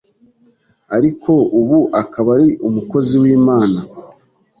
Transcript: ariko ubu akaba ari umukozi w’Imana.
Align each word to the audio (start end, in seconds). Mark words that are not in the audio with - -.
ariko 0.95 1.31
ubu 1.59 1.79
akaba 2.01 2.29
ari 2.37 2.49
umukozi 2.67 3.13
w’Imana. 3.23 3.79